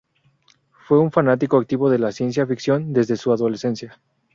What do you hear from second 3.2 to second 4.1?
adolescencia.